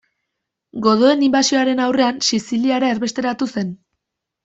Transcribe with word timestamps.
Godoen 0.85 1.21
inbasioaren 1.27 1.83
aurrean 1.85 2.19
Siziliara 2.33 2.93
erbesteratu 2.97 3.53
zen. 3.55 3.75